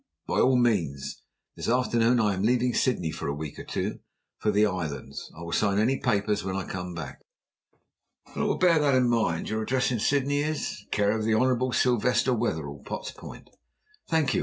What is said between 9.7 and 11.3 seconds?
in Sydney is" "Care of